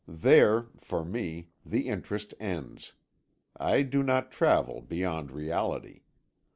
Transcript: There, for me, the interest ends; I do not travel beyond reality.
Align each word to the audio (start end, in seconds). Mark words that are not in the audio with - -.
There, 0.07 0.65
for 0.79 1.05
me, 1.05 1.49
the 1.63 1.87
interest 1.87 2.33
ends; 2.39 2.93
I 3.55 3.83
do 3.83 4.01
not 4.01 4.31
travel 4.31 4.81
beyond 4.81 5.29
reality. 5.31 6.01